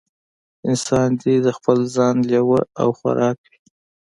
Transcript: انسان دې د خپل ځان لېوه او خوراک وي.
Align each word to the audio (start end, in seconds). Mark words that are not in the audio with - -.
انسان 0.67 1.07
دې 1.21 1.35
د 1.45 1.47
خپل 1.57 1.77
ځان 1.95 2.15
لېوه 2.29 2.61
او 2.81 2.89
خوراک 2.97 3.37
وي. 3.49 3.57